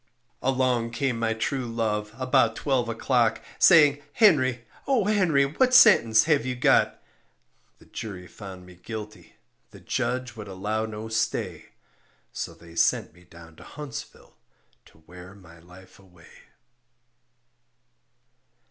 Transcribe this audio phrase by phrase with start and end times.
[0.41, 6.43] Along came my true love, about twelve o'clock, Saying, "Henry, O Henry, what sentence have
[6.43, 6.99] you got?"
[7.77, 9.35] The jury found me guilty,
[9.69, 11.73] the judge would allow no stay,
[12.33, 14.33] So they sent me down to Huntsville
[14.85, 16.45] to wear my life away.